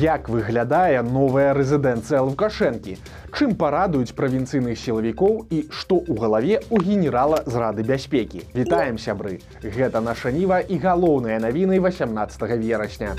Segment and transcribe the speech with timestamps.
[0.00, 2.94] Як выглядае новая рэзідэнцыя лукашэнкі?
[3.36, 8.40] Чым парадуюць правінцыйных сілавікоў і што ў галаве у генерала з рады бяспекі?
[8.56, 9.44] Вітаем сябры!
[9.60, 13.12] Гэта наша ніва і галоўныя навіны 18 верасня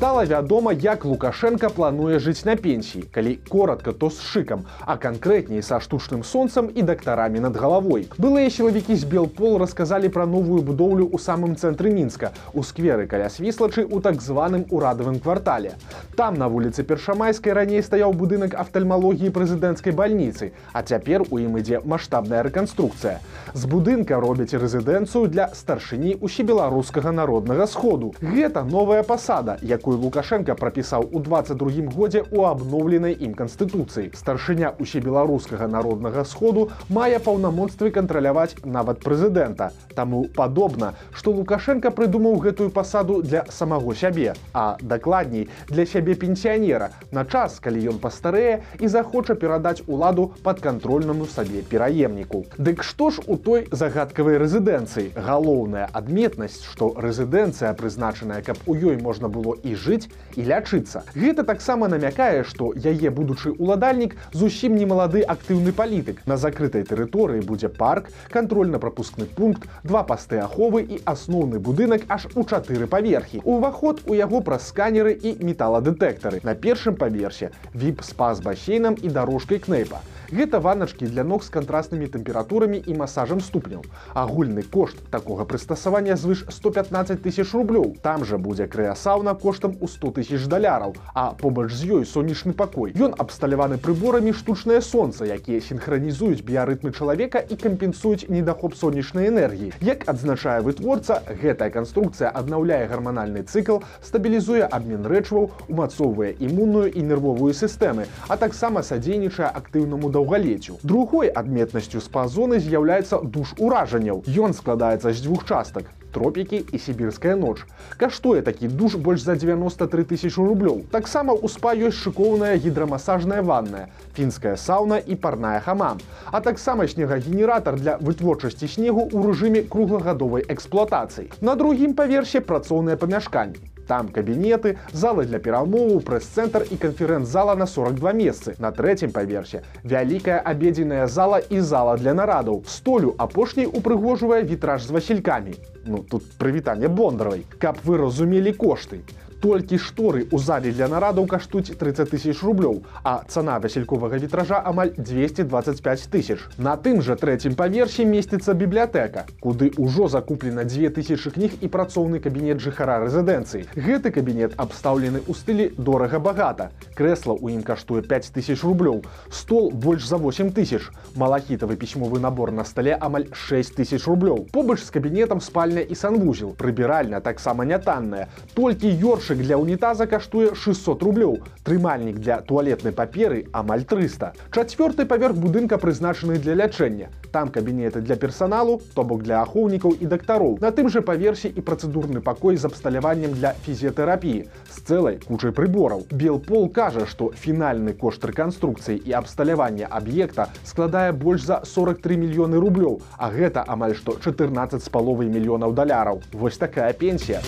[0.00, 5.60] стала вядома як лукашенко плануе жыць на пенсіі калі коротко то з шыкам а канкрэтней
[5.60, 8.08] са штучным сонцам і дактарамі над галавой.
[8.16, 13.28] Былыя сілавікі з белпол расказалі пра новую будоўлю ў самым цэнтры мінска у скверы каля
[13.28, 15.76] свіслачы у так званым урадавым квартале.
[16.16, 21.84] Там на вуліцы першамайскай раней стаяў будынак афтальмалогіі прэзідэнцкай бальніцы а цяпер у ім ідзе
[21.84, 23.20] маштабная рэканструкцыя.
[23.52, 28.14] З будынка робяць рэзідэнцыю для старшыні усебеларускага народнага сходу.
[28.24, 34.14] Гэта новая пасада якую якую лукашенко прапісаў у 22 годзе у абноўленай ім канстытуцыі.
[34.14, 39.72] Старшыня усебеларускага народнага сходу мае паўнамоцтвы кантраляваць нават прэзідэнта.
[39.94, 46.90] Таму падобна што лукашенко прыдумаў гэтую пасаду для самого сябе а дакладней для сябе пенсіянера
[47.10, 52.44] на час калі ён пастарэе і захоча перадаць уладу падкантрольнаму сабе пераемніку.
[52.58, 55.18] Дык што ж у той загадкавай рэзідэнцыі?
[55.18, 61.02] Галоўная адметнасць што рэзідэнцыя прызначаная каб у ёй можна было і жыць і лячыцца.
[61.14, 66.22] Гэта таксама намякае, што яе будучы уладальнік зусім не малады актыўны палітык.
[66.26, 72.44] На закрытай тэрыторыі будзе парк, кантрольна-прапускны пункт, два пасты аховы і асноўны будынак аж у
[72.44, 73.42] чатыры паверхі.
[73.44, 76.40] Уваход у яго праз сканеры і металадэтэктары.
[76.44, 80.04] На першым паверсе віп спа з басейнам і дарожкай кнейпа.
[80.30, 83.82] Гэта ванначкі для ног з кантраснымі тэмпературамі і масажам ступняў.
[84.14, 87.98] Агульны кошт такога прыстасавання звыш 115 тысяч рублёў.
[87.98, 92.94] Там жа будзе крэасаўна коштам у 100 тысяч даляраў, а побач з ёй сонечны пакой.
[92.94, 99.74] Ён абсталяваны прыборамі штучнае сонца, якія синхронізуюць біярытмы чалавека і кампенсуюць недахоп сонечнай энергіі.
[99.82, 107.52] Як адзначае вытворца, гэтая канструкцыя аднаўляе гарманальны цыкл, стабілізуе абмен рэчваў, умацоўвае імунную і нервовую
[107.52, 110.78] сістэмы, а таксама садзейнічае актыўнаму да даўгалеццю.
[110.82, 114.22] Другой адметнасцю спа-зоны з'яўляецца душ уражанняў.
[114.28, 117.64] Ён складаецца з дзвюх частак тропікі і сібірская ноч.
[117.96, 120.84] Каштуе такі душ больш за 93 тысяч рублёў.
[120.90, 125.98] Таксама ў спа ёсць шыкоўная гідрамасажная ванная, фінская сауна і парная хамам.
[126.30, 131.30] А таксама снегагенератар для вытворчасці снегу ў рэжыме круглагадовай эксплуатацыі.
[131.40, 133.79] На другім паверсе працоўныя памяшканні.
[133.90, 138.54] Там кабінеты, залы для перамову, прэс-цэнтр і канферэнц-зала на 42 месцы.
[138.62, 142.62] На трэцім паверсе вялікая абедзеная зала і зала для нарадаў.
[142.70, 145.56] Столю апошняй упрыгожвае вітраж з васількамі.
[145.86, 149.02] Ну тут прывітанне бондаравай, каб вы разумелі кошты
[149.40, 154.92] толькі шторы ў зале для нарадаў каштуюць 30 тысяч рублёў а цана васельковага вітража амаль
[154.96, 156.38] 225 тысяч.
[156.58, 162.60] На тым жа трэцім паверсе месціцца бібліятэка куды ўжо закуплена 2000 кніг і працоўны кабінет
[162.60, 163.64] жыхара рэзідэнцыі.
[163.74, 169.00] Гэты кабінет абстаўлены ў стылі дорага багата крэсла ў ім каштуе 5000 рублёў
[169.32, 170.92] стол больш за 8 тысяч.
[171.16, 174.52] Малахітавы пісьмовы набор на стале амаль 6 тысяч рублёў.
[174.52, 178.28] Побач з кабінетам спальня і санвузел прыбіральня таксама нятанная.
[178.54, 181.38] Толькі ёрш Горшык для унітаза каштуе 600 рублёў.
[181.62, 184.32] Трымальнік для туалетнай паперы амаль 300.
[184.50, 187.10] Чацвёрты паверх будынка прызначаны для лячэння.
[187.30, 190.58] Там кабінеты для персаналу, то бок для ахоўнікаў і дактароў.
[190.60, 196.10] На тым жа паверсе і працэдурны пакой з абсталяваннем для фізіятэрапіі з цэлай кучай прыбораў.
[196.10, 202.98] Белпол кажа, што фінальны кошт рэканструкцыі і абсталявання аб'екта складае больш за 43 мільёны рублёў,
[203.16, 206.18] а гэта амаль што 14 з паловай мільёнаў даляраў.
[206.32, 207.42] Вось такая пенсія.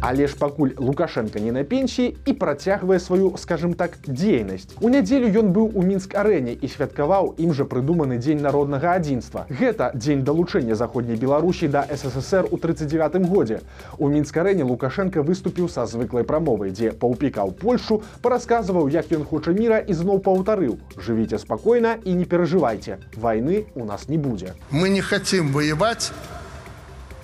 [0.00, 5.26] Але ж пакуль лукашенко не на пенсіі і працягвае сваю скажем так дзейнасць у нядзелю
[5.42, 10.22] ён быў у мінск арэне і святкаваў ім жа прыдуманы дзень народнага адзінства гэта дзень
[10.22, 13.60] далучэння заходняй беларусі да ссср у 39 годзе
[13.98, 19.50] у мінск арэне лукашенко выступіў са звыклай прамовай дзе паўпікаў польшу парасказваў як ён хоча
[19.50, 20.78] міра і зноў паўтарыў.
[20.94, 26.12] Жывіце спакойна і не перажывайце войны у нас не будзе мы не хотим воевать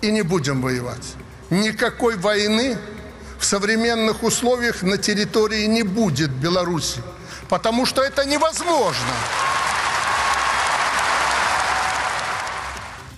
[0.03, 1.15] и не будем воевать
[1.51, 2.79] никакой войны
[3.39, 7.01] в современных условиях на территории не будет Беларуси,
[7.49, 9.15] потому что это невозможно.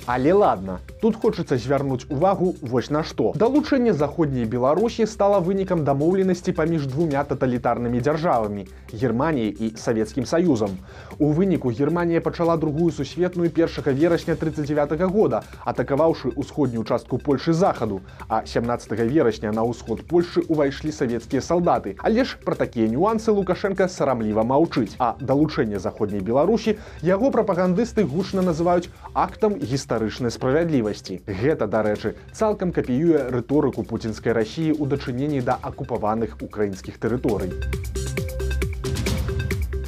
[0.06, 3.32] Але ладно, тут хочацца звярнуць увагу вось на што.
[3.34, 10.78] Далучэнне заходняй Беларусі стала вынікам дамоўленасці паміж двумя таталітарнымі дзяржавамі Геррманіяй і савецкім саюзам.
[11.18, 17.52] У выніку Геррманія пачала другую сусветную першага верасня 39 -го года, атакаваўшы ўсходнюю частку Польшы
[17.52, 21.96] захаду, а 17 верасня на ўсход Польшы ўвайшлі савецкія салдаты.
[21.98, 28.42] Але ж пра такія нюансы Лукашенко сарамліва маўчыць, а далучэнне заходняй Беларусі яго прапагандысты гучна
[28.42, 29.58] называюць актам
[29.96, 31.24] гістарычнай справядлівасці.
[31.24, 37.56] Гэта, дарэчы, цалкам капіюе рыторыку пуцінскай рассіі ў дачыненні да акупаваных украінскіх тэрыторый.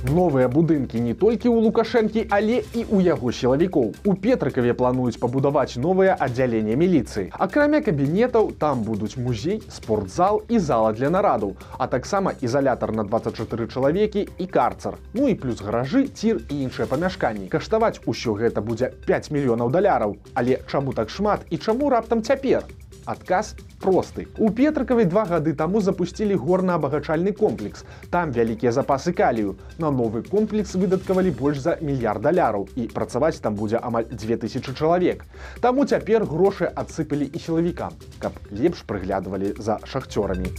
[0.08, 3.93] Новыя будынкі не толькі ў лукашэнкі, але і ў яго сілавікоў.
[4.08, 7.28] У петрыкаве плануюць пабудаваць новае аддзяленне міліцыі.
[7.37, 13.69] Акрамя кабінетаў там будуць музей, спортзал і зала для нарадаў, а таксама ізалятар на 24
[13.69, 14.96] чалавекі і карцар.
[15.12, 17.52] Ну і плюс гаражы, цір і іншыя памяшканні.
[17.52, 20.16] Каштаваць усё гэта будзе 5 мільёнаў даляраў.
[20.32, 22.64] Але чаму так шмат і чаму раптам цяпер?
[23.08, 24.26] Адказ просты.
[24.37, 27.87] У Петрыкавай два гады таму запусцілі горна-абагачальны комплекс.
[28.12, 29.56] Там вялікія запасы калію.
[29.78, 35.25] На новы комплекс выдаткавалі больш за мільярд даляраў і працаваць там будзе амаль 2000 чалавек.
[35.64, 40.52] Таму цяпер грошы адсыпалі і сілавікам, каб лепш прыглядывалі за шахцёрамі.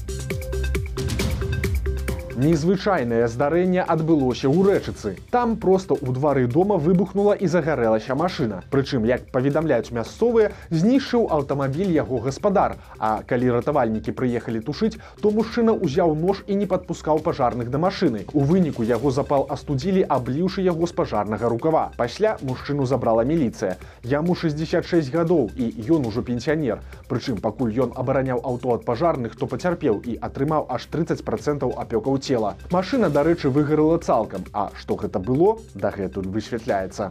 [2.39, 5.19] Незвычайнае здарэнне адбылося ў рэчыцы.
[5.27, 8.61] Там проста ў двары дома выбухнула і загарэлася машына.
[8.71, 12.77] Прычым, як паведамляюць мясцовыя, знішчыў аўтамабіль яго гаспадар.
[12.95, 18.23] А калі ратавальнікі прыехалі тушыць, то мужчына ўзяў нож і не падпускаў пажарных да машыны.
[18.31, 21.91] У выніку яго запал астудзілі, абліўшы яго з пажарнага рукава.
[21.99, 23.75] Пасля мужчыну забрала міліцыя.
[24.07, 26.79] Яму 66 гадоў і ён ужо пенсіянер.
[27.11, 32.15] Прычым пакуль ён абараняў аўто ад пажарных, то пацярпеў і атрымаў аж 30 процентаў апёкаў
[32.23, 32.55] ці цела.
[32.69, 37.09] Машына, дарэчы, выгарыла цалкам, а што гэта было, дагэтуль высвятляецца.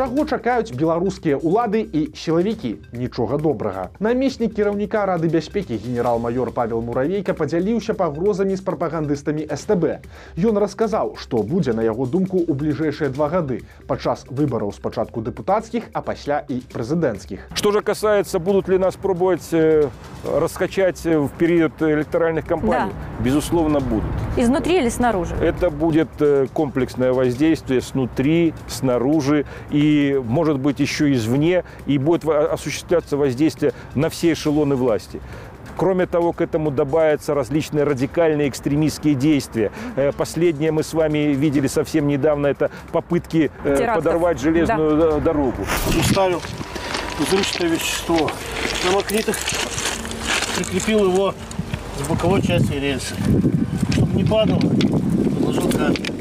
[0.00, 3.90] Чаго чакаюць беларускія ўлады і сілавікі нічога добрага.
[4.00, 10.00] Намеснік кіраўніка рады бяспекі генерал-маёр Павел Муравейка падзяліўся пагрозамі з прапагандыстамі СТБ.
[10.40, 15.92] Ён расказаў, што будзе на яго думку ў бліжэйшыя два гады падчас выбараў спачатку дэпутацкіх,
[15.92, 17.52] а пасля і прэзідэнцкіх.
[17.52, 19.84] Что же касается, будут ли нас пробовать э,
[20.24, 23.22] раскачать в период электоральных кампаний, Да.
[23.22, 24.08] безусловно, будут.
[24.38, 25.34] Изнутри или снаружи?
[25.44, 26.08] Это будет
[26.54, 29.89] комплексное воздействие снутри, снаружи и,
[30.24, 35.20] может быть, еще извне, и будет осуществляться воздействие на все эшелоны власти.
[35.76, 39.72] Кроме того, к этому добавятся различные радикальные экстремистские действия.
[39.96, 44.04] Э, Последнее мы с вами видели совсем недавно, это попытки э, Терактов.
[44.04, 45.64] подорвать железную э, дорогу.
[45.98, 46.42] уставил
[47.18, 48.30] взрывчатое вещество
[48.84, 49.36] на магнитах,
[50.56, 51.34] прикрепил его
[51.98, 53.14] с боковой части рельсы.
[53.92, 56.19] Чтобы не падало, подложил кабель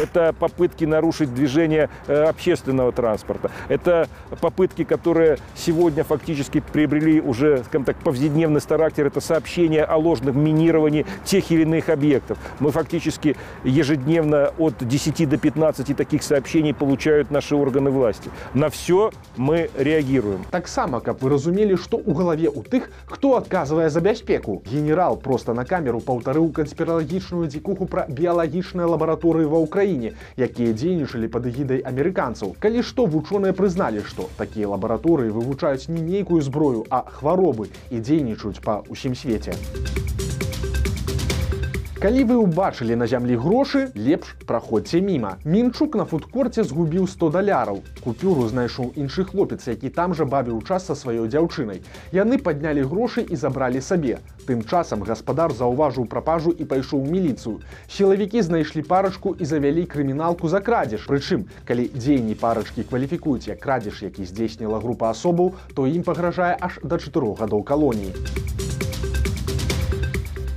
[0.00, 3.50] Это попытки нарушить движение э, общественного транспорта.
[3.68, 4.08] Это
[4.40, 9.06] попытки, которые сегодня фактически приобрели уже, скажем так, повседневный характер.
[9.06, 12.38] Это сообщения о ложном минировании тех или иных объектов.
[12.60, 18.30] Мы фактически ежедневно от 10 до 15 таких сообщений получают наши органы власти.
[18.54, 20.44] На все мы реагируем.
[20.50, 24.62] Таксама, каб вы разумелі, што ў галаве ў тых, хто адказвае за бяспеку.
[24.64, 31.45] Генерал проста на камеру паўтарыў канспіралагічную дзікуху пра біялагічныя лабараторыі ва Ўкраіне, якія дзейнічалі пад
[31.45, 32.57] эгідай амерыканцаў.
[32.59, 38.61] Калі што вучоныя прызналі, што такія лабараторыі вывучаюць не нейкую зброю, а хваробы і дзейнічаюць
[38.65, 39.53] па ўсім свеце.
[42.05, 45.41] Калі вы ўбачылі на зямлі грошы, лепш праходзьце міма.
[45.41, 47.79] Мінчук на фудкорце згубіў 100 даляраў.
[48.05, 51.81] Купюру знайшоў іншы хлопец, які там жа бавіў час са сваёй дзяўчынай.
[52.13, 54.19] Яны паднялі грошы і забралі сабе.
[54.45, 57.57] Тым часам гаспадар заўважыў прапажу і пайшоў у міліцыю.
[57.89, 61.09] Сілавікі знайшлі парачку і завялі крыміналку за крадзеж.
[61.09, 66.77] Прычым, калі дзеянні парачкі кваліфікуюць як крадзеж, які здзейсніла група асобаў, то ім пагражае аж
[66.85, 68.13] да 4 гадоў калоніі.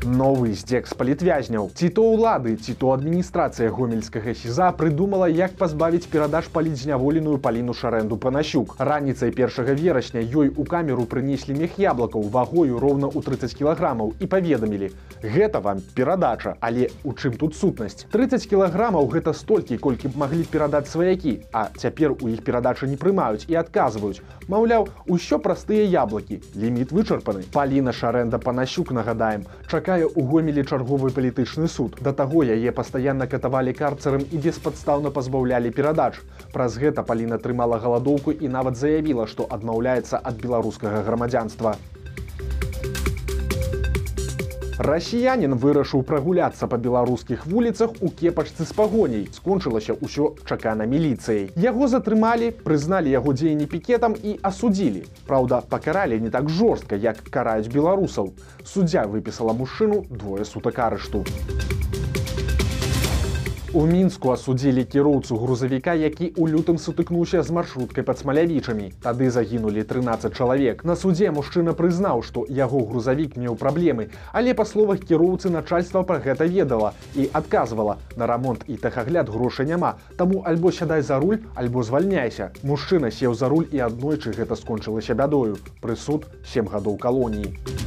[0.08, 1.68] Новы здзек з палітвязняў.
[1.76, 8.16] Ці то ўлады, ці то адміністрацыя гомельскага сіза прыдумала, як пазбавіць перадаж палізняволеную паліну шарэнду
[8.16, 8.72] панасюк.
[8.78, 14.26] Раніцай 1 верасня ёй у камеру прынеслі мех яблакаў вагою роўна ў 30 кілаграмаў і
[14.26, 14.88] паведамілі:
[15.20, 18.08] Гэта вам перадача, але у чым тут сутнасць.
[18.08, 22.96] 30 кілаграмаў гэта столькі, колькі б маглі перадаць сваякі, а цяпер у іх перадачы не
[22.96, 24.24] прымаюць і адказваюць.
[24.48, 26.40] Маўляў, усё простыя яблыкі.
[26.56, 27.44] Ліміт вычарпаны.
[27.52, 31.98] Паліна шарэнда панасюк нагадаем, чакае у гомелі чарговы палітычны суд.
[32.00, 36.14] Да таго яе пастаянна катавалі карцарам і беспадстаўна пазбаўлялі перадач.
[36.52, 41.76] Праз гэта Паліна трымала галадоўку і нават заявіла, што адмаўляецца ад беларускага грамадзянства.
[44.78, 49.24] Расіянін вырашыў прагуляцца па беларускіх вуліцах у кепачцы з пагоняй.
[49.34, 51.50] Скончылася ўсё чакана міліцыяй.
[51.58, 55.02] Яго затрымалі, прызналі яго дзеянні пікетам і асудзілі.
[55.26, 58.30] Праўда, пакаралі не так жорстка, як караюць беларусаў.
[58.62, 61.26] Суддзя выпісала мужчыну двое сутак арышту.
[63.74, 68.86] У мінску асудзілі кіроўцу грузавіка, які ў лютым сутыкнуўся з маршруткай пад смалявічамі.
[69.04, 70.84] Тады загінулі 13 чалавек.
[70.88, 76.16] На судзе мужчына прызнаў, што яго грузавік меў праблемы, але па словах кіроўцы начальства пра
[76.16, 79.98] гэта ведала і адказвала на рамонт і тэхагляд грошай няма.
[80.16, 82.48] Таму альбо сядай за руль, альбо звальняйся.
[82.64, 85.60] Мужчына сеў за руль і аднойчы гэта скончылася бядою.
[85.84, 86.24] Прысуд
[86.56, 87.77] 7 гадоў калоніі.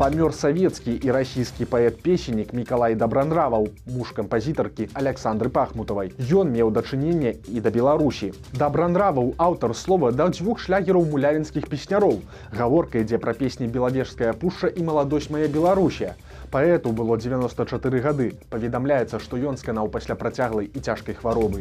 [0.00, 6.08] Памёр савецкі і расійскі паэт-песеннік Мікалай Дабранраваў, муж кампазітаркі Александры Пахмутавай.
[6.16, 8.32] Ён меў дачыненне і да Беларусі.
[8.56, 12.16] Дабранраваў аўтар слова да дзвюх шлягераў мулявінскіх песняроў.
[12.48, 16.16] Гаворка ідзе пра песні белавежская пушча і маладосць мая Беларусія.
[16.48, 18.32] Паэту было 94 гады.
[18.48, 21.60] Паведамляецца, што ён сканаў пасля працяглай і цяжкай хваробы.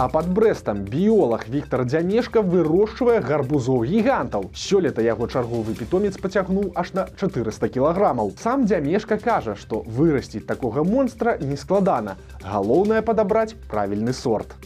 [0.00, 4.46] А пад брэстам біолог Віктор Дзянешка вырошчвае гарбузоў гігантаў.
[4.56, 8.32] Сёлета яго чарговы пітомец пацягнуў аж на 400 кілаграмаў.
[8.40, 12.16] Сам дзямешка кажа, што вырасціць такога монстра нескладана.
[12.40, 14.56] Галоўнае падабраць правільны сорт.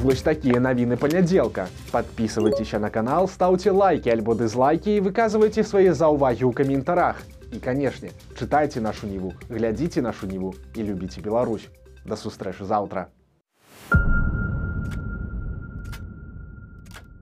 [0.00, 1.68] Вось такія навіны панядзелка.
[1.92, 7.20] Подписывайтеся на канал, ставце лайки альбо дызлайки і выказвайце свае заўвагі ў каментарах.
[7.52, 11.68] І, канешне, чытайце нашу ніву, глядзіце нашу ніву і любіце Беларусь.
[12.04, 12.70] da sus trechos.
[12.70, 13.10] Altra!